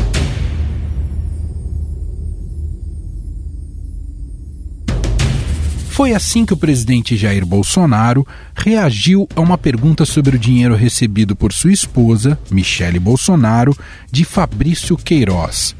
[5.96, 11.34] Foi assim que o presidente Jair Bolsonaro reagiu a uma pergunta sobre o dinheiro recebido
[11.34, 13.74] por sua esposa, Michele Bolsonaro,
[14.12, 15.74] de Fabrício Queiroz.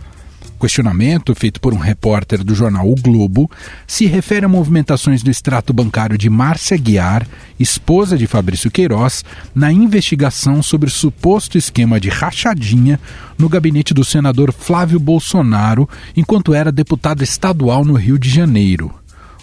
[0.59, 3.51] Questionamento, feito por um repórter do jornal O Globo,
[3.87, 7.29] se refere a movimentações do extrato bancário de Márcia Guiar,
[7.61, 9.23] esposa de Fabrício Queiroz,
[9.55, 12.99] na investigação sobre suposto esquema de rachadinha
[13.37, 18.95] no gabinete do senador Flávio Bolsonaro, enquanto era deputado estadual no Rio de Janeiro.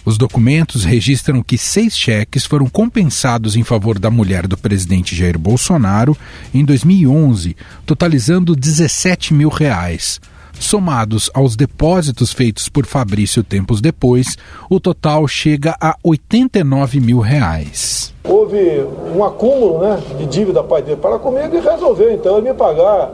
[0.04, 5.38] Os documentos registram que seis cheques foram compensados em favor da mulher do presidente Jair
[5.38, 6.16] Bolsonaro
[6.52, 10.20] em 2011, totalizando 17 mil reais.
[10.60, 14.36] Somados aos depósitos feitos por Fabrício tempos depois,
[14.70, 18.13] o total chega a 89 mil reais.
[18.26, 23.10] Houve um acúmulo né, de dívida pai dele para comigo e resolveu então me pagar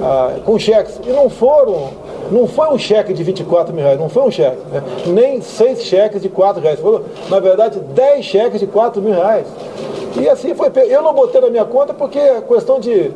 [0.00, 1.00] ah, com cheques.
[1.04, 1.90] E não foram
[2.30, 4.82] não foi um cheque de 24 mil reais, não foi um cheque, né?
[5.06, 9.46] nem seis cheques de 4 reais, foram, na verdade, 10 cheques de 4 mil reais.
[10.16, 10.70] E assim foi.
[10.88, 13.10] Eu não botei na minha conta porque é questão de.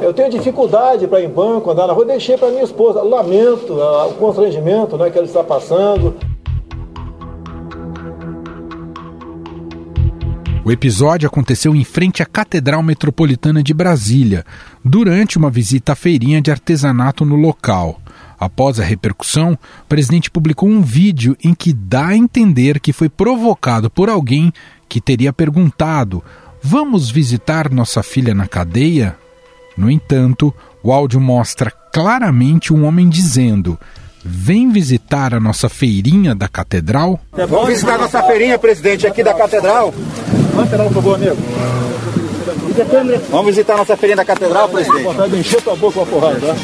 [0.00, 3.02] Eu tenho dificuldade para ir em banco, andar na rua, deixei para minha esposa.
[3.02, 6.14] Lamento o constrangimento né, que ela está passando.
[10.68, 14.44] O episódio aconteceu em frente à Catedral Metropolitana de Brasília,
[14.84, 17.98] durante uma visita à feirinha de artesanato no local.
[18.38, 23.08] Após a repercussão, o presidente publicou um vídeo em que dá a entender que foi
[23.08, 24.52] provocado por alguém
[24.86, 26.22] que teria perguntado:
[26.62, 29.16] Vamos visitar nossa filha na cadeia?
[29.74, 33.78] No entanto, o áudio mostra claramente um homem dizendo:
[34.22, 37.18] Vem visitar a nossa feirinha da catedral?
[37.32, 39.94] Vamos visitar a nossa feirinha, presidente, aqui da catedral.
[40.58, 41.36] Lateral, por favor, amigo.
[43.30, 45.04] Vamos visitar nossa feirinha da catedral, presidente.
[45.04, 46.56] Vontade de encher tua boca com a porrada, tá?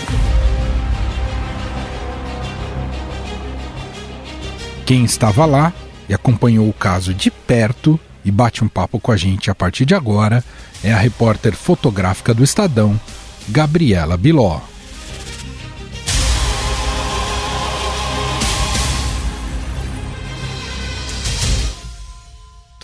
[4.84, 5.72] Quem estava lá
[6.08, 9.84] e acompanhou o caso de perto e bate um papo com a gente a partir
[9.84, 10.42] de agora
[10.82, 12.98] é a repórter fotográfica do Estadão,
[13.48, 14.60] Gabriela Biló.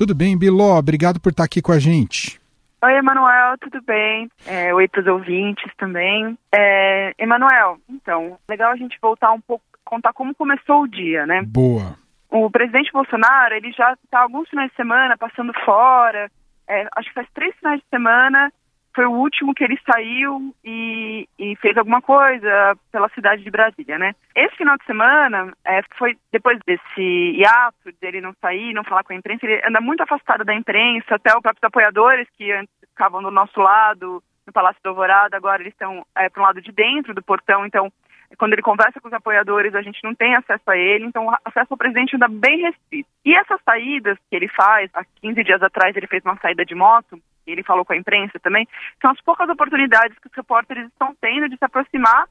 [0.00, 0.78] Tudo bem, Biló?
[0.78, 2.40] Obrigado por estar aqui com a gente.
[2.82, 4.30] Oi, Emanuel, tudo bem?
[4.46, 6.38] É, oi para os ouvintes também.
[6.50, 11.42] É, Emanuel, então, legal a gente voltar um pouco contar como começou o dia, né?
[11.42, 11.96] Boa.
[12.30, 16.30] O presidente Bolsonaro, ele já está alguns finais de semana passando fora,
[16.66, 18.50] é, acho que faz três finais de semana,
[18.94, 24.14] foi o último que ele saiu e, fez alguma coisa pela cidade de Brasília, né?
[24.34, 29.12] Esse final de semana é, foi depois desse hiato dele não sair, não falar com
[29.12, 33.22] a imprensa, ele anda muito afastado da imprensa, até os próprios apoiadores que antes ficavam
[33.22, 36.72] do nosso lado, no Palácio do Alvorada, agora eles estão é, para o lado de
[36.72, 37.90] dentro do portão, então
[38.38, 41.34] quando ele conversa com os apoiadores, a gente não tem acesso a ele, então o
[41.44, 43.08] acesso ao presidente anda bem restrito.
[43.24, 46.74] E essas saídas que ele faz, há 15 dias atrás ele fez uma saída de
[46.74, 48.66] moto, ele falou com a imprensa também,
[49.00, 52.26] são as poucas oportunidades que os repórteres estão tendo de se aproximar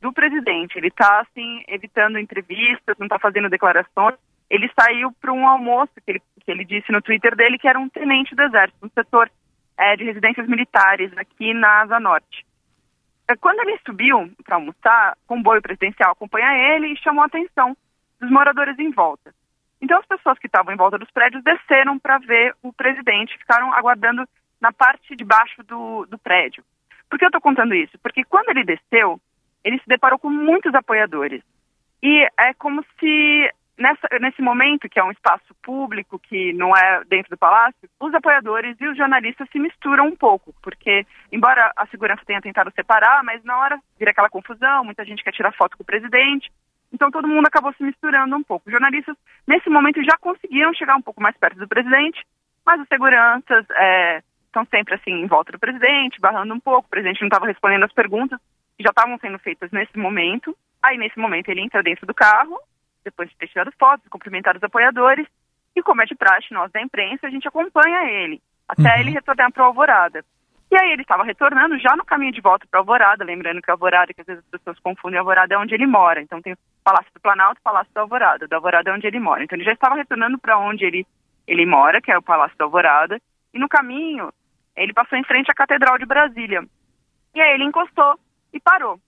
[0.00, 0.76] do presidente.
[0.76, 4.16] Ele está, assim, evitando entrevistas, não está fazendo declarações.
[4.48, 7.78] Ele saiu para um almoço que ele, que ele disse no Twitter dele que era
[7.78, 9.30] um tenente do Exército, um setor
[9.78, 12.44] é, de residências militares aqui na Asa Norte.
[13.30, 17.76] É, quando ele subiu para almoçar, o comboio presidencial acompanha ele e chamou a atenção
[18.20, 19.32] dos moradores em volta.
[19.80, 23.72] Então, as pessoas que estavam em volta dos prédios desceram para ver o presidente, ficaram
[23.72, 24.28] aguardando
[24.60, 26.62] na parte de baixo do, do prédio.
[27.08, 27.98] Por que eu estou contando isso?
[28.02, 29.20] Porque quando ele desceu,
[29.64, 31.42] ele se deparou com muitos apoiadores.
[32.02, 33.50] E é como se
[33.80, 38.14] nessa, nesse momento, que é um espaço público, que não é dentro do palácio, os
[38.14, 43.24] apoiadores e os jornalistas se misturam um pouco, porque, embora a segurança tenha tentado separar,
[43.24, 46.52] mas na hora vira aquela confusão, muita gente quer tirar foto com o presidente,
[46.92, 48.66] então todo mundo acabou se misturando um pouco.
[48.66, 52.22] Os jornalistas, nesse momento, já conseguiram chegar um pouco mais perto do presidente,
[52.66, 56.90] mas as seguranças é, estão sempre assim em volta do presidente, barrando um pouco, o
[56.90, 58.38] presidente não estava respondendo as perguntas
[58.76, 60.56] que já estavam sendo feitas nesse momento.
[60.82, 62.58] Aí, nesse momento, ele entra dentro do carro,
[63.04, 65.26] depois de ter tirado fotos, cumprimentado os apoiadores,
[65.74, 69.00] e como é de praxe, nós da imprensa, a gente acompanha ele, até uhum.
[69.00, 70.24] ele retornar para o Alvorada.
[70.70, 74.14] E aí ele estava retornando já no caminho de volta para Alvorada, lembrando que Alvorada,
[74.14, 76.22] que às vezes as pessoas confundem, Alvorada é onde ele mora.
[76.22, 78.46] Então tem o Palácio do Planalto e o Palácio da Alvorada.
[78.46, 79.42] Do Alvorada é onde ele mora.
[79.42, 81.04] Então ele já estava retornando para onde ele,
[81.44, 83.20] ele mora, que é o Palácio da Alvorada.
[83.52, 84.32] E no caminho,
[84.76, 86.62] Ele passou em frente à Catedral de Brasília.
[87.34, 88.18] E aí ele encostou
[88.52, 89.00] e parou.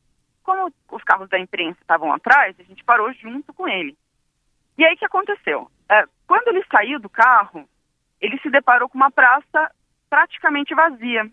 [0.42, 3.96] Como os carros da imprensa estavam atrás, a gente parou junto com ele.
[4.76, 5.70] E aí o que aconteceu?
[5.88, 7.68] É, quando ele saiu do carro,
[8.20, 9.70] ele se deparou com uma praça
[10.08, 11.30] praticamente vazia.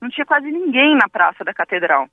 [0.00, 2.08] Não tinha quase ninguém na praça da catedral.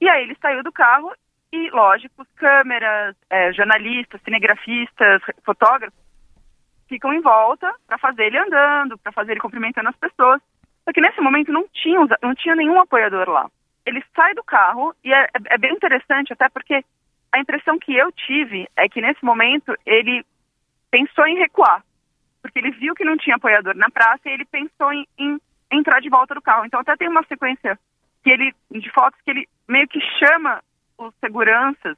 [0.00, 1.12] E aí ele saiu do carro
[1.52, 6.02] e, lógico, câmeras, é, jornalistas, cinegrafistas, fotógrafos
[6.92, 10.42] ficam em volta para fazer ele andando, para fazer ele cumprimentando as pessoas.
[10.84, 13.50] Só que nesse momento não tinha, não tinha nenhum apoiador lá.
[13.86, 16.84] Ele sai do carro e é, é bem interessante até porque
[17.32, 20.22] a impressão que eu tive é que nesse momento ele
[20.90, 21.82] pensou em recuar,
[22.42, 25.40] porque ele viu que não tinha apoiador na praça e ele pensou em, em
[25.70, 26.66] entrar de volta do carro.
[26.66, 27.78] Então até tem uma sequência
[28.22, 30.62] que ele de fotos que ele meio que chama
[30.98, 31.96] os seguranças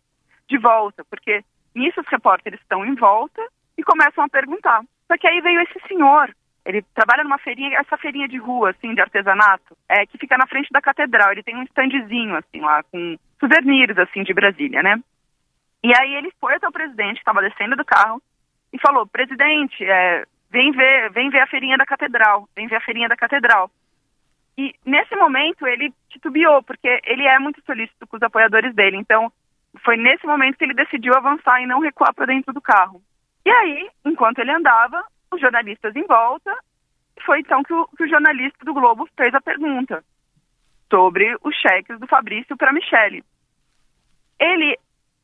[0.49, 1.43] de volta, porque
[1.75, 3.43] nisso os repórteres estão em volta
[3.77, 4.83] e começam a perguntar.
[5.07, 6.35] Só que aí veio esse senhor,
[6.65, 10.47] ele trabalha numa feirinha, essa feirinha de rua, assim, de artesanato, é, que fica na
[10.47, 11.33] frente da catedral.
[11.33, 15.01] Ele tem um standzinho, assim, lá, com souvenirs, assim, de Brasília, né?
[15.83, 18.23] E aí ele foi até o presidente, estava descendo do carro,
[18.73, 22.81] e falou, presidente, é, vem ver, vem ver a feirinha da catedral, vem ver a
[22.81, 23.71] feirinha da catedral.
[24.57, 28.97] E nesse momento ele titubeou, porque ele é muito solícito com os apoiadores dele.
[28.97, 29.31] Então,
[29.85, 33.03] foi nesse momento que ele decidiu avançar e não recuar para dentro do carro.
[33.45, 36.55] E aí, enquanto ele andava, os jornalistas em volta,
[37.25, 40.03] foi então que o, que o jornalista do Globo fez a pergunta
[40.91, 43.25] sobre os cheques do Fabrício para Michele.
[44.39, 44.79] Ele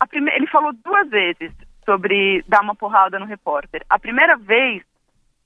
[0.09, 0.31] prime...
[0.33, 1.53] ele falou duas vezes
[1.85, 3.85] sobre dar uma porrada no repórter.
[3.89, 4.83] A primeira vez,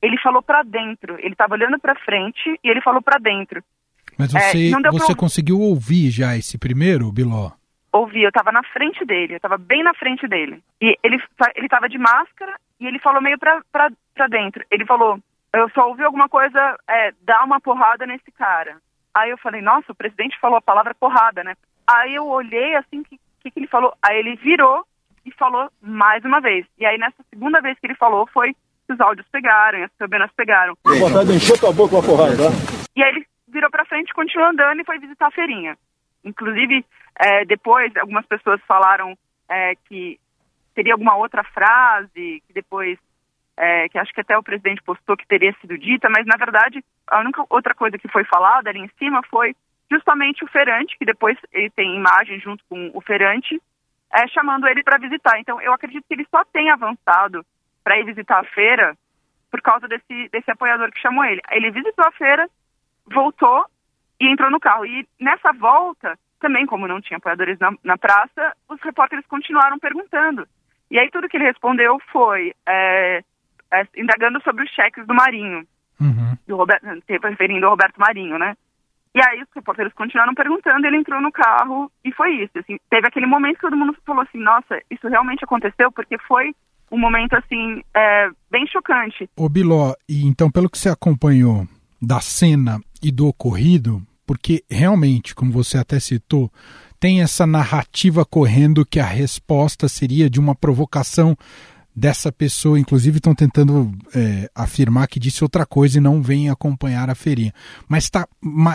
[0.03, 1.19] ele falou para dentro.
[1.19, 3.63] Ele estava olhando para frente e ele falou para dentro.
[4.19, 5.17] Mas você, é, você pra...
[5.17, 7.53] conseguiu ouvir já esse primeiro, Biló?
[7.93, 10.63] Ouvi, eu estava na frente dele, eu estava bem na frente dele.
[10.81, 11.23] E ele
[11.55, 14.65] ele estava de máscara e ele falou meio para dentro.
[14.71, 15.19] Ele falou,
[15.53, 18.77] eu só ouvi alguma coisa, é, dá uma porrada nesse cara.
[19.15, 21.55] Aí eu falei, nossa, o presidente falou a palavra porrada, né?
[21.87, 23.95] Aí eu olhei assim, que que, que ele falou?
[24.03, 24.85] Aí ele virou
[25.25, 26.67] e falou mais uma vez.
[26.79, 28.55] E aí nessa segunda vez que ele falou foi
[28.87, 30.75] que os áudios pegaram, as câmeras pegaram.
[31.35, 32.51] Encher tua boca uma porrada, tá?
[32.97, 35.77] E aí ele virou pra frente, continuou andando e foi visitar a feirinha.
[36.25, 36.85] Inclusive,
[37.19, 39.17] é, depois algumas pessoas falaram
[39.49, 40.19] é, que
[40.75, 42.99] teria alguma outra frase, que depois,
[43.57, 46.85] é, que acho que até o presidente postou que teria sido dita, mas na verdade
[47.07, 49.55] a única outra coisa que foi falada ali em cima foi
[49.91, 53.61] justamente o Ferante, que depois ele tem imagem junto com o Ferante,
[54.13, 55.39] é, chamando ele para visitar.
[55.39, 57.45] Então, eu acredito que ele só tem avançado
[57.83, 58.97] para ir visitar a feira
[59.51, 61.41] por causa desse, desse apoiador que chamou ele.
[61.51, 62.49] Ele visitou a feira,
[63.07, 63.65] voltou
[64.21, 64.87] e entrou no carro.
[64.87, 70.47] E nessa volta, também, como não tinha apoiadores na, na praça, os repórteres continuaram perguntando.
[70.95, 73.21] E aí tudo que ele respondeu foi é,
[73.73, 75.67] é, indagando sobre os cheques do Marinho,
[76.01, 76.39] uhum.
[76.47, 78.55] do Roberto, referindo ao Roberto Marinho, né?
[79.13, 82.53] E aí os repórteres continuaram perguntando, ele entrou no carro e foi isso.
[82.57, 86.55] Assim, teve aquele momento que todo mundo falou assim, nossa, isso realmente aconteceu, porque foi
[86.93, 89.29] um momento assim é, bem chocante.
[89.37, 91.67] Ô Biló, e então pelo que você acompanhou
[92.01, 96.53] da cena e do ocorrido, porque realmente, como você até citou,
[97.05, 101.37] tem essa narrativa correndo que a resposta seria de uma provocação
[101.95, 107.11] dessa pessoa, inclusive estão tentando é, afirmar que disse outra coisa e não vem acompanhar
[107.11, 107.53] a feirinha.
[107.87, 108.27] Mas tá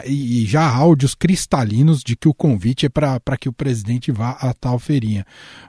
[0.05, 4.37] e já há áudios cristalinos de que o convite é para que o presidente vá
[4.39, 5.25] a tal feirinha.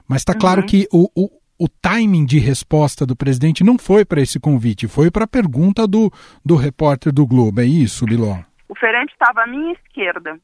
[0.07, 0.39] Mas está uhum.
[0.39, 4.87] claro que o, o, o timing de resposta do presidente não foi para esse convite,
[4.87, 6.11] foi para a pergunta do,
[6.45, 7.59] do repórter do Globo.
[7.59, 8.37] É isso, Liló?
[8.69, 10.39] O feirante estava à minha esquerda,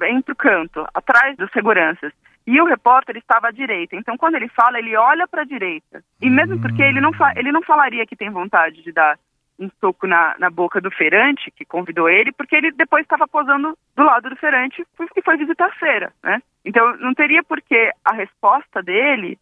[0.00, 2.12] bem para o canto, atrás dos seguranças.
[2.46, 3.94] E o repórter estava à direita.
[3.94, 6.02] Então, quando ele fala, ele olha para a direita.
[6.20, 9.18] E mesmo porque ele não, ele não falaria que tem vontade de dar
[9.58, 13.76] um soco na, na boca do feirante, que convidou ele, porque ele depois estava posando
[13.94, 16.42] do lado do feirante e foi visitar a feira, né?
[16.64, 19.38] Então, não teria por que a resposta dele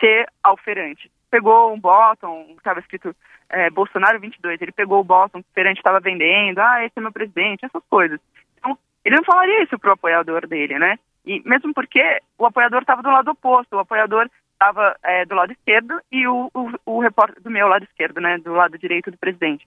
[0.00, 1.10] ser ao feirante.
[1.28, 3.14] Pegou um bottom, estava escrito
[3.50, 7.00] é, Bolsonaro 22, ele pegou o bottom que o feirante estava vendendo, ah, esse é
[7.00, 8.20] meu presidente, essas coisas.
[8.56, 10.98] Então, ele não falaria isso pro apoiador dele, né?
[11.24, 12.00] E mesmo porque
[12.38, 16.50] o apoiador estava do lado oposto, o apoiador estava é, do lado esquerdo e o,
[16.54, 19.66] o, o, repórter do meu lado esquerdo, né, do lado direito do presidente,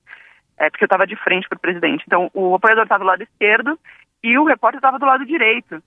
[0.58, 2.04] é, porque eu estava de frente para o presidente.
[2.06, 3.80] Então, o apoiador estava do lado esquerdo
[4.22, 5.82] e o repórter estava do lado direito.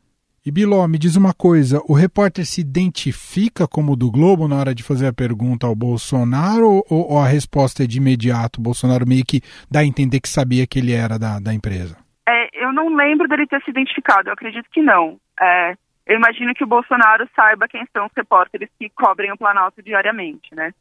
[0.47, 4.75] E Biló, me diz uma coisa, o repórter se identifica como do Globo na hora
[4.75, 8.61] de fazer a pergunta ao Bolsonaro ou, ou a resposta é de imediato?
[8.61, 12.04] O Bolsonaro meio que dá a entender que sabia que ele era da, da empresa?
[12.27, 15.19] É, eu não lembro dele ter se identificado, eu acredito que não.
[15.41, 15.77] É,
[16.07, 20.55] eu imagino que o Bolsonaro saiba quem são os repórteres que cobrem o Planalto diariamente,
[20.55, 20.73] né?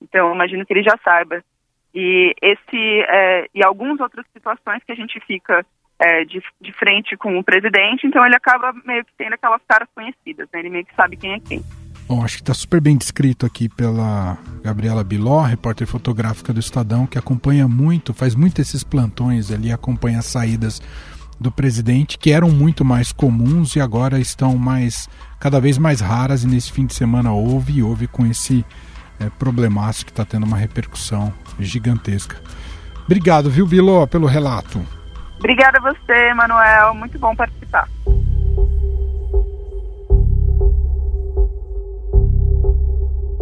[0.00, 1.42] Então, eu imagino que ele já saiba.
[1.94, 5.64] E esse é, e algumas outras situações que a gente fica
[5.98, 9.88] é, de, de frente com o presidente, então ele acaba meio que tendo aquelas caras
[9.94, 10.60] conhecidas, né?
[10.60, 11.62] ele meio que sabe quem é quem.
[12.08, 17.04] Bom, acho que está super bem descrito aqui pela Gabriela Biló, repórter fotográfica do Estadão,
[17.04, 20.80] que acompanha muito, faz muito esses plantões ali, acompanha as saídas
[21.40, 25.08] do presidente, que eram muito mais comuns e agora estão mais
[25.40, 28.64] cada vez mais raras, e nesse fim de semana houve e houve com esse
[29.18, 32.40] é, problemaço que está tendo uma repercussão gigantesca.
[33.04, 34.80] Obrigado, viu, Biló, pelo relato.
[35.38, 36.94] Obrigada a você, Manuel.
[36.94, 37.88] Muito bom participar.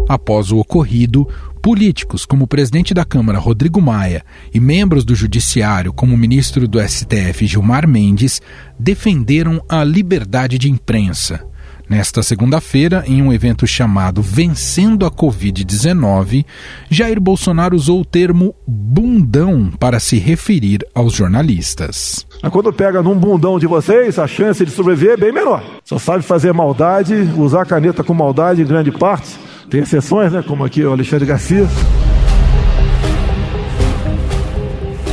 [0.08, 1.26] Após o ocorrido,
[1.62, 6.68] políticos como o presidente da Câmara, Rodrigo Maia, e membros do Judiciário, como o ministro
[6.68, 8.42] do STF, Gilmar Mendes,
[8.78, 11.46] defenderam a liberdade de imprensa.
[11.88, 16.44] Nesta segunda-feira, em um evento chamado Vencendo a Covid-19,
[16.88, 22.26] Jair Bolsonaro usou o termo bundão para se referir aos jornalistas.
[22.50, 25.62] Quando pega num bundão de vocês, a chance de sobreviver é bem menor.
[25.84, 29.38] Só sabe fazer maldade, usar caneta com maldade em grande parte.
[29.74, 30.40] Tem exceções, né?
[30.40, 31.66] Como aqui o Alexandre Garcia.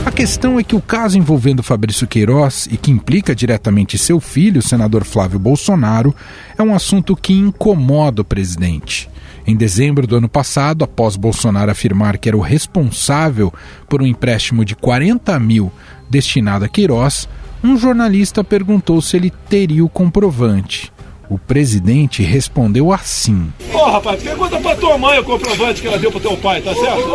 [0.05, 4.59] A questão é que o caso envolvendo Fabrício Queiroz e que implica diretamente seu filho,
[4.59, 6.15] o senador Flávio Bolsonaro,
[6.55, 9.09] é um assunto que incomoda o presidente.
[9.47, 13.51] Em dezembro do ano passado, após Bolsonaro afirmar que era o responsável
[13.89, 15.71] por um empréstimo de 40 mil
[16.07, 17.27] destinado a Queiroz,
[17.63, 20.93] um jornalista perguntou se ele teria o comprovante.
[21.31, 25.97] O presidente respondeu assim: Ô oh, rapaz, pergunta pra tua mãe o comprovante que ela
[25.97, 27.07] deu pro teu pai, tá certo?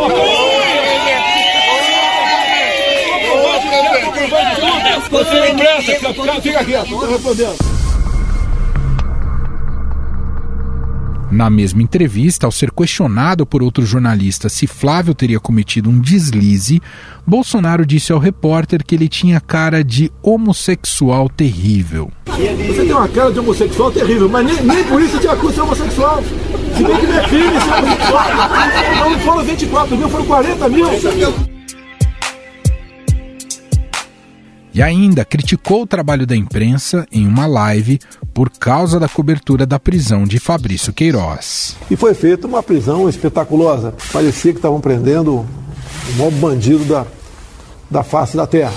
[5.11, 7.66] Você não presta, fica quieto, tô respondendo.
[11.37, 16.81] Na mesma entrevista, ao ser questionado por outro jornalista se Flávio teria cometido um deslize,
[17.27, 22.11] Bolsonaro disse ao repórter que ele tinha cara de homossexual terrível.
[22.25, 25.61] Você tem uma cara de homossexual terrível, mas nem, nem por isso te acusa de
[25.61, 26.23] homossexual.
[26.23, 29.11] Se bem que meu filho, é homossexual.
[29.11, 31.56] Não foram 24 mil, foram 40 mil.
[34.77, 37.97] E ainda criticou o trabalho da imprensa em uma live
[38.31, 41.75] por causa da cobertura da prisão de Fabrício Queiroz.
[41.89, 43.95] E foi feita uma prisão espetaculosa.
[44.13, 45.47] Parecia que estavam prendendo o
[46.15, 47.07] maior bandido da,
[47.89, 48.75] da face da terra.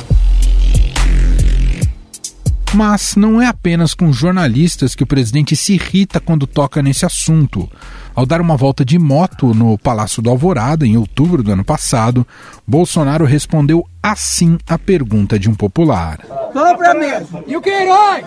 [2.72, 7.68] Mas não é apenas com jornalistas que o presidente se irrita quando toca nesse assunto.
[8.14, 12.26] Ao dar uma volta de moto no Palácio do Alvorada, em outubro do ano passado,
[12.66, 16.20] Bolsonaro respondeu assim à pergunta de um popular.
[16.52, 18.24] Fala pra mim, e o Queiroz?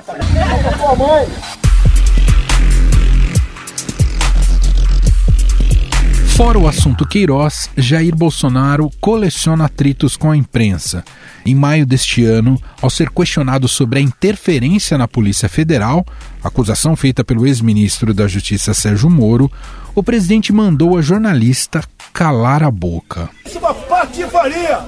[6.35, 11.03] Fora o assunto Queiroz, Jair Bolsonaro coleciona atritos com a imprensa.
[11.45, 16.05] Em maio deste ano, ao ser questionado sobre a interferência na Polícia Federal,
[16.41, 19.51] acusação feita pelo ex-ministro da Justiça Sérgio Moro,
[19.93, 21.83] o presidente mandou a jornalista
[22.13, 23.29] calar a boca.
[23.45, 24.79] Isso é uma patifaria!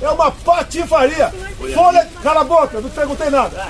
[0.00, 1.32] É uma patifaria!
[1.72, 3.64] Folha, cala a boca, não perguntei nada.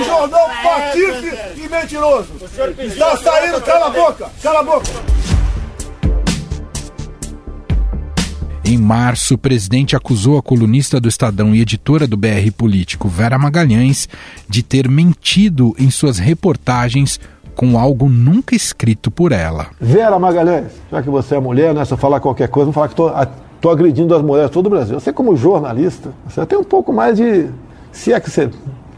[0.00, 2.28] Um jornal patife e mentiroso.
[2.78, 5.17] Está saindo, cala a boca, cala a boca.
[8.70, 13.38] Em março, o presidente acusou a colunista do Estadão e editora do BR Político, Vera
[13.38, 14.06] Magalhães,
[14.46, 17.18] de ter mentido em suas reportagens
[17.56, 19.68] com algo nunca escrito por ela.
[19.80, 22.88] Vera Magalhães, já que você é mulher, né, se eu falar qualquer coisa, vou falar
[22.88, 25.00] que estou agredindo as mulheres todo o Brasil.
[25.00, 27.46] Você, como jornalista, você tem um pouco mais de.
[27.90, 28.50] Se é que você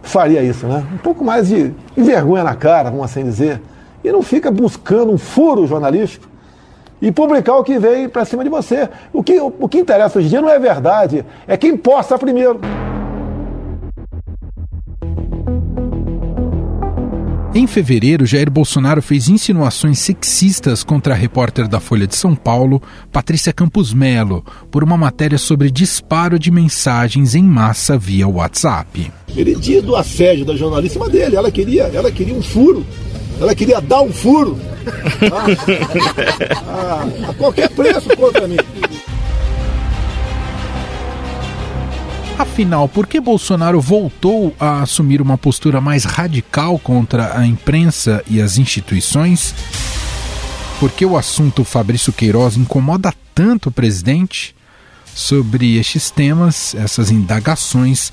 [0.03, 0.85] faria isso, né?
[0.95, 3.63] Um pouco mais de vergonha na cara, vamos assim dizer.
[4.03, 6.29] E não fica buscando um furo jornalístico
[7.01, 8.89] e publicar o que vem para cima de você.
[9.13, 12.19] O que, o, o que interessa hoje em dia não é verdade, é quem posta
[12.19, 12.61] primeiro.
[17.53, 22.81] Em fevereiro, Jair Bolsonaro fez insinuações sexistas contra a repórter da Folha de São Paulo,
[23.11, 29.11] Patrícia Campos Melo, por uma matéria sobre disparo de mensagens em massa via WhatsApp.
[29.37, 32.87] Ele tinha do assédio da jornalista dele, ela queria, ela queria um furo,
[33.41, 34.59] ela queria dar um furo.
[36.67, 38.57] Ah, a, a qualquer preço contra mim.
[42.39, 48.41] Afinal, por que Bolsonaro voltou a assumir uma postura mais radical contra a imprensa e
[48.41, 49.55] as instituições?
[50.79, 54.55] Por que o assunto Fabrício Queiroz incomoda tanto o presidente?
[55.15, 58.11] Sobre estes temas, essas indagações,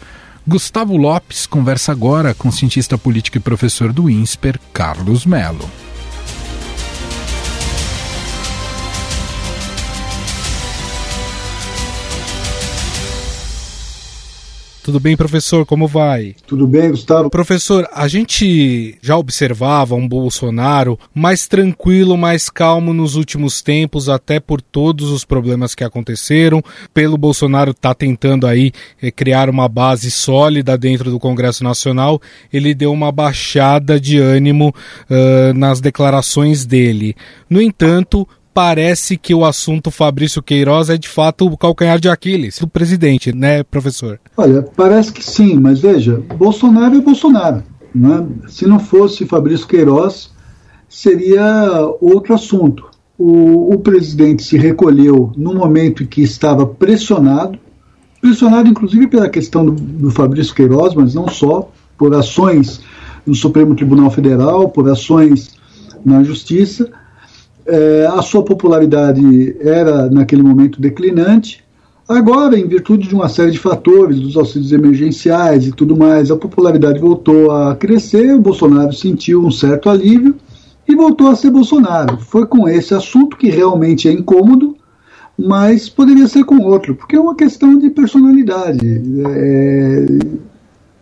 [0.49, 5.69] Gustavo Lopes conversa agora com o cientista político e professor do INSPER, Carlos Melo.
[14.87, 15.65] Tudo bem, professor?
[15.65, 16.33] Como vai?
[16.47, 17.29] Tudo bem, Gustavo.
[17.29, 24.39] Professor, a gente já observava um Bolsonaro mais tranquilo, mais calmo nos últimos tempos, até
[24.39, 26.63] por todos os problemas que aconteceram.
[26.93, 28.71] Pelo Bolsonaro tá tentando aí
[29.03, 32.21] eh, criar uma base sólida dentro do Congresso Nacional,
[32.53, 34.73] ele deu uma baixada de ânimo
[35.09, 37.13] uh, nas declarações dele.
[37.49, 38.25] No entanto,
[38.57, 43.31] parece que o assunto Fabrício Queiroz é de fato o calcanhar de Aquiles do presidente,
[43.31, 44.19] né, professor?
[44.35, 47.63] Olha, parece que sim, mas veja, Bolsonaro é Bolsonaro.
[47.93, 48.25] Né?
[48.47, 50.31] Se não fosse Fabrício Queiroz,
[50.89, 52.89] seria outro assunto.
[53.15, 57.59] O, o presidente se recolheu no momento em que estava pressionado,
[58.19, 62.81] pressionado inclusive pela questão do, do Fabrício Queiroz, mas não só, por ações
[63.23, 65.51] no Supremo Tribunal Federal, por ações
[66.03, 66.89] na Justiça
[67.67, 71.63] é, a sua popularidade era, naquele momento, declinante.
[72.07, 76.37] Agora, em virtude de uma série de fatores, dos auxílios emergenciais e tudo mais, a
[76.37, 80.35] popularidade voltou a crescer, o Bolsonaro sentiu um certo alívio
[80.87, 82.17] e voltou a ser Bolsonaro.
[82.19, 84.77] Foi com esse assunto que realmente é incômodo,
[85.37, 90.05] mas poderia ser com outro, porque é uma questão de personalidade, é,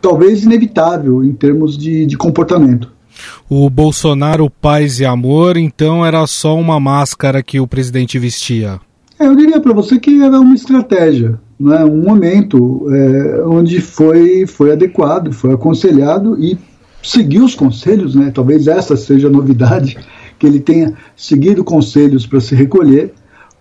[0.01, 2.94] talvez inevitável em termos de, de comportamento
[3.49, 8.79] o Bolsonaro paz e amor, então era só uma máscara que o presidente vestia?
[9.19, 14.45] É, eu diria para você que era uma estratégia, né, um momento é, onde foi,
[14.45, 16.57] foi adequado, foi aconselhado e
[17.01, 19.97] seguiu os conselhos, né, talvez essa seja a novidade,
[20.37, 23.13] que ele tenha seguido conselhos para se recolher,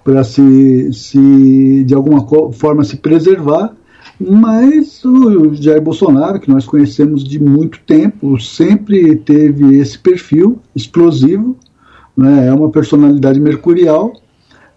[0.03, 3.73] para se, se de alguma forma se preservar
[4.21, 11.57] mas o Jair Bolsonaro, que nós conhecemos de muito tempo, sempre teve esse perfil explosivo,
[12.17, 14.13] né, é uma personalidade mercurial.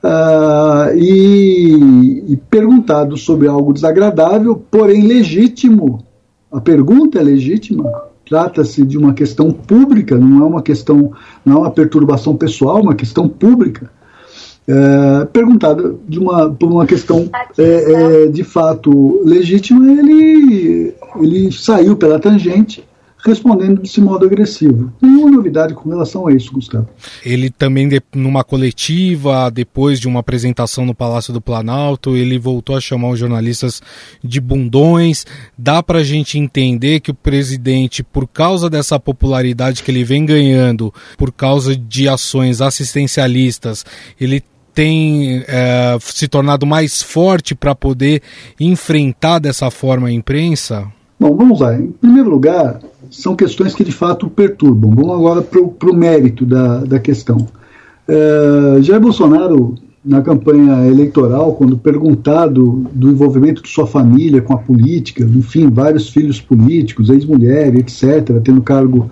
[0.03, 6.06] Uh, e, e perguntado sobre algo desagradável, porém legítimo.
[6.51, 7.92] A pergunta é legítima,
[8.24, 11.11] trata-se de uma questão pública, não é uma questão,
[11.44, 13.90] não é uma perturbação pessoal, é uma questão pública
[14.68, 21.96] é, perguntado de uma, por uma questão é, é, de fato legítima, ele, ele saiu
[21.96, 22.84] pela tangente
[23.25, 24.94] respondendo desse modo agressivo.
[25.01, 26.88] Nenhuma novidade com relação a isso, Gustavo.
[27.25, 32.82] Ele também, numa coletiva, depois de uma apresentação no Palácio do Planalto, ele voltou a
[32.82, 33.82] chamar os jornalistas
[34.24, 35.25] de bundões.
[35.58, 40.25] Dá para a gente entender que o presidente, por causa dessa popularidade que ele vem
[40.25, 43.84] ganhando, por causa de ações assistencialistas,
[44.20, 44.42] ele
[44.77, 48.22] tem é, se tornado mais forte para poder
[48.59, 50.85] enfrentar dessa forma a imprensa?
[51.20, 51.75] Bom, vamos lá.
[51.75, 54.92] Em primeiro lugar, são questões que de fato perturbam.
[54.92, 57.48] Vamos agora para o mérito da, da questão.
[58.07, 59.74] É, Jair Bolsonaro,
[60.05, 66.09] na campanha eleitoral, quando perguntado do envolvimento de sua família com a política, enfim, vários
[66.09, 69.09] filhos políticos, ex-mulher, etc., tendo cargo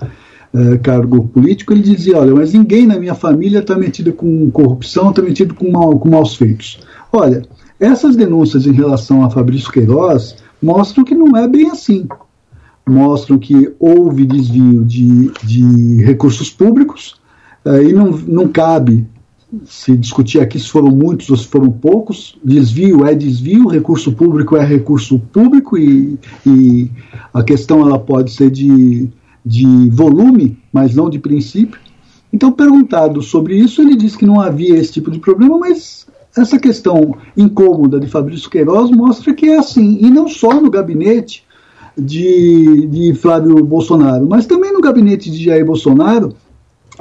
[0.56, 5.10] é, cargo político, ele dizia: olha, mas ninguém na minha família está metido com corrupção,
[5.10, 6.80] está metido com, mal, com maus feitos.
[7.12, 7.42] Olha,
[7.80, 12.08] essas denúncias em relação a Fabrício Queiroz mostram que não é bem assim.
[12.88, 17.16] Mostram que houve desvio de, de recursos públicos
[17.66, 19.06] é, e não, não cabe
[19.66, 22.38] se discutir aqui se foram muitos ou se foram poucos.
[22.44, 26.90] Desvio é desvio, recurso público é recurso público e, e
[27.34, 29.10] a questão ela pode ser de
[29.46, 31.80] de volume, mas não de princípio.
[32.34, 36.60] Então, perguntado sobre isso, ele disse que não havia esse tipo de problema, mas essa
[36.60, 41.44] questão incômoda de Fabrício Queiroz mostra que é assim, e não só no gabinete
[41.98, 46.36] de, de Flávio Bolsonaro, mas também no gabinete de Jair Bolsonaro,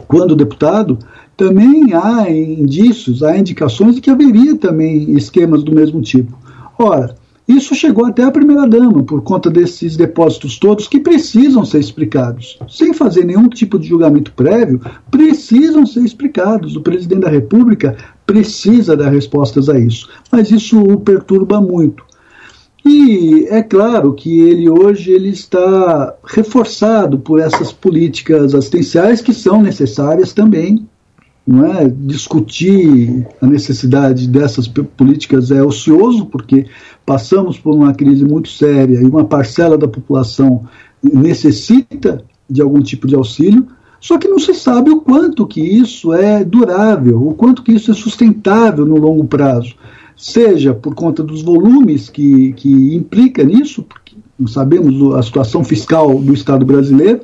[0.06, 0.98] quando deputado,
[1.36, 6.36] também há indícios, há indicações de que haveria também esquemas do mesmo tipo.
[6.78, 12.58] Ora, isso chegou até a primeira-dama, por conta desses depósitos todos que precisam ser explicados.
[12.68, 14.80] Sem fazer nenhum tipo de julgamento prévio,
[15.10, 16.74] precisam ser explicados.
[16.74, 20.08] O presidente da República precisa dar respostas a isso.
[20.32, 22.02] Mas isso o perturba muito.
[22.86, 29.62] E é claro que ele hoje ele está reforçado por essas políticas assistenciais que são
[29.62, 30.86] necessárias também.
[31.46, 31.88] Não é?
[31.88, 36.66] Discutir a necessidade dessas políticas é ocioso, porque
[37.04, 40.64] passamos por uma crise muito séria e uma parcela da população
[41.02, 43.66] necessita de algum tipo de auxílio,
[44.00, 47.90] só que não se sabe o quanto que isso é durável, o quanto que isso
[47.90, 49.74] é sustentável no longo prazo,
[50.16, 56.18] seja por conta dos volumes que, que implica nisso, porque não sabemos a situação fiscal
[56.18, 57.20] do Estado brasileiro,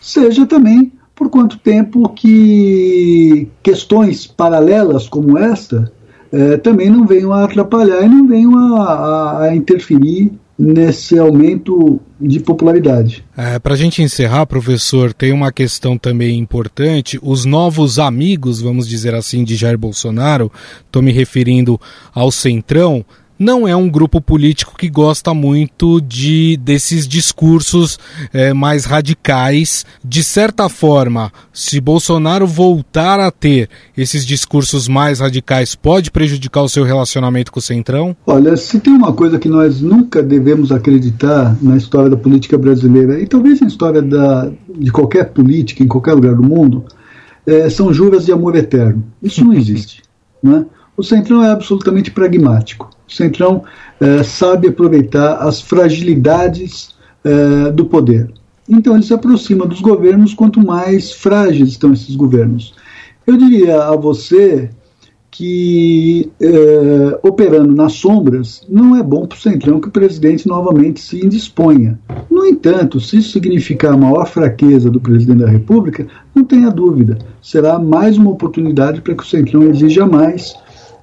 [0.00, 0.92] seja também
[1.24, 5.90] por quanto tempo que questões paralelas como esta
[6.30, 11.98] é, também não venham a atrapalhar e não venham a, a, a interferir nesse aumento
[12.20, 13.24] de popularidade.
[13.36, 17.18] É, Para a gente encerrar, professor, tem uma questão também importante.
[17.22, 20.52] Os novos amigos, vamos dizer assim, de Jair Bolsonaro,
[20.84, 21.80] estou me referindo
[22.14, 23.02] ao Centrão,
[23.38, 27.98] não é um grupo político que gosta muito de desses discursos
[28.32, 29.84] é, mais radicais.
[30.04, 36.68] De certa forma, se Bolsonaro voltar a ter esses discursos mais radicais, pode prejudicar o
[36.68, 38.16] seu relacionamento com o Centrão?
[38.26, 43.20] Olha, se tem uma coisa que nós nunca devemos acreditar na história da política brasileira,
[43.20, 46.84] e talvez na história da, de qualquer política em qualquer lugar do mundo,
[47.46, 49.04] é, são juras de amor eterno.
[49.22, 50.02] Isso não existe.
[50.42, 50.64] Né?
[50.96, 52.90] O Centrão é absolutamente pragmático.
[53.06, 53.64] O Centrão
[54.00, 58.30] é, sabe aproveitar as fragilidades é, do poder.
[58.68, 62.74] Então ele se aproxima dos governos quanto mais frágeis estão esses governos.
[63.26, 64.70] Eu diria a você
[65.30, 71.00] que é, operando nas sombras não é bom para o Centrão que o presidente novamente
[71.00, 71.98] se indisponha.
[72.30, 77.18] No entanto, se isso significar a maior fraqueza do presidente da República, não tenha dúvida,
[77.42, 80.54] será mais uma oportunidade para que o Centrão exija mais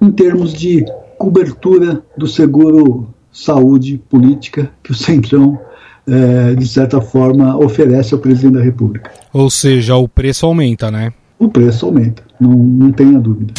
[0.02, 0.84] em termos de
[1.16, 5.58] cobertura do seguro saúde política que o Centrão,
[6.06, 9.12] é, de certa forma, oferece ao presidente da República.
[9.32, 11.12] Ou seja, o preço aumenta, né?
[11.38, 13.54] O preço aumenta, não, não tenha dúvida.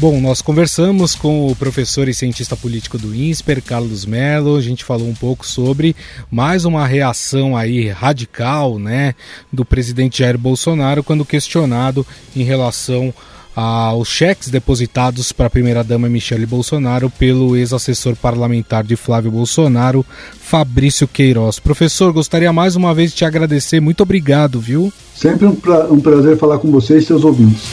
[0.00, 4.54] Bom, nós conversamos com o professor e cientista político do INSPER, Carlos Mello.
[4.54, 5.96] A gente falou um pouco sobre
[6.30, 9.16] mais uma reação aí radical, né,
[9.52, 13.12] do presidente Jair Bolsonaro quando questionado em relação
[13.60, 20.06] aos cheques depositados para a primeira-dama Michele Bolsonaro pelo ex-assessor parlamentar de Flávio Bolsonaro,
[20.38, 21.58] Fabrício Queiroz.
[21.58, 23.80] Professor, gostaria mais uma vez de te agradecer.
[23.80, 24.92] Muito obrigado, viu?
[25.12, 27.68] Sempre um, pra, um prazer falar com vocês e seus ouvintes.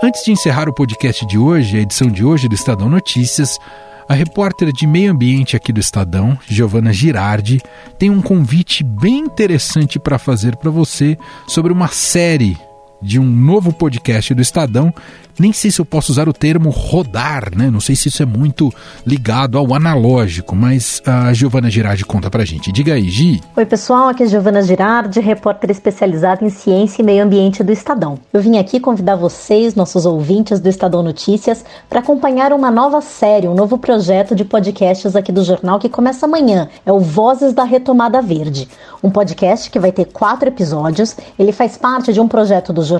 [0.00, 3.58] Antes de encerrar o podcast de hoje, a edição de hoje do Estadão Notícias,
[4.08, 7.60] a repórter de meio ambiente aqui do Estadão, Giovana Girardi,
[7.98, 12.56] tem um convite bem interessante para fazer para você sobre uma série
[13.04, 14.92] de um novo podcast do Estadão
[15.38, 17.68] nem sei se eu posso usar o termo rodar, né?
[17.70, 18.72] Não sei se isso é muito
[19.04, 22.70] ligado ao analógico, mas a Giovana Girardi conta pra gente.
[22.70, 23.40] Diga aí, Gi.
[23.56, 28.18] Oi, pessoal, aqui é Giovana Girardi, repórter especializada em ciência e meio ambiente do Estadão.
[28.32, 33.48] Eu vim aqui convidar vocês, nossos ouvintes do Estadão Notícias, para acompanhar uma nova série,
[33.48, 36.68] um novo projeto de podcasts aqui do jornal que começa amanhã.
[36.86, 38.68] É o Vozes da Retomada Verde,
[39.02, 41.16] um podcast que vai ter quatro episódios.
[41.36, 42.93] Ele faz parte de um projeto do jornal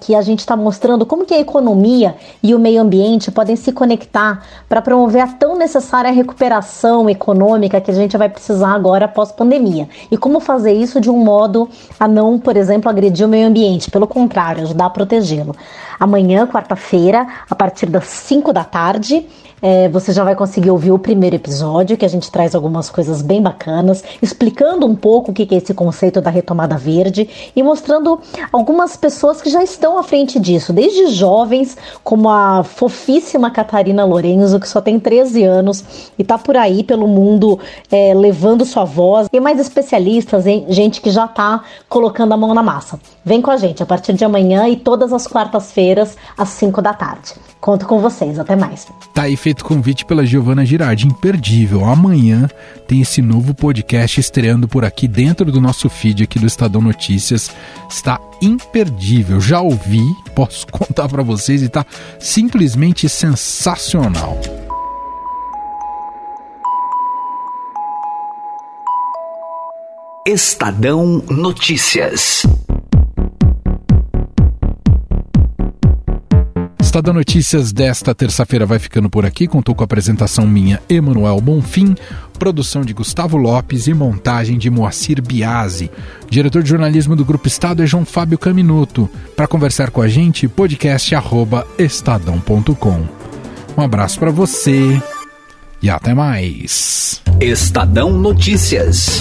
[0.00, 3.56] que a gente está mostrando como que a economia economia e o meio ambiente podem
[3.56, 9.04] se conectar para promover a tão necessária recuperação econômica que a gente vai precisar agora
[9.04, 9.88] após pandemia.
[10.10, 13.90] E como fazer isso de um modo a não, por exemplo, agredir o meio ambiente,
[13.90, 15.54] pelo contrário, ajudar a protegê-lo.
[15.98, 19.26] Amanhã, quarta-feira, a partir das 5 da tarde,
[19.62, 23.22] é, você já vai conseguir ouvir o primeiro episódio, que a gente traz algumas coisas
[23.22, 28.20] bem bacanas, explicando um pouco o que é esse conceito da retomada verde e mostrando
[28.52, 34.58] algumas pessoas que já estão à frente disso, desde jovens, como a fofíssima Catarina Lorenzo,
[34.60, 35.84] que só tem 13 anos
[36.18, 37.58] e está por aí pelo mundo
[37.90, 40.66] é, levando sua voz, e mais especialistas, hein?
[40.68, 42.98] gente que já está colocando a mão na massa.
[43.24, 46.94] Vem com a gente a partir de amanhã e todas as quartas-feiras, às 5 da
[46.94, 47.34] tarde.
[47.60, 48.86] Conto com vocês, até mais.
[49.12, 51.84] Tá aí feito convite pela Giovana Girardi, imperdível.
[51.84, 52.48] Amanhã
[52.86, 57.50] tem esse novo podcast estreando por aqui dentro do nosso feed aqui do Estadão Notícias.
[57.88, 59.40] Está imperdível.
[59.40, 60.00] Já ouvi,
[60.36, 61.84] posso contar para vocês e tá
[62.20, 64.38] simplesmente sensacional.
[70.24, 72.46] Estadão Notícias.
[76.90, 79.46] Estadão Notícias desta terça-feira vai ficando por aqui.
[79.46, 81.94] Contou com a apresentação minha, Emanuel Bonfim,
[82.36, 85.88] produção de Gustavo Lopes e montagem de Moacir Biasi.
[86.28, 89.08] Diretor de jornalismo do Grupo Estado é João Fábio Caminuto.
[89.36, 93.06] Para conversar com a gente, podcast@estadão.com.
[93.78, 95.00] Um abraço para você
[95.80, 97.22] e até mais.
[97.40, 99.20] Estadão Notícias.